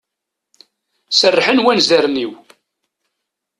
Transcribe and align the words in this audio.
Serrḥen 1.17 1.63
wanzaren-iw. 1.63 2.31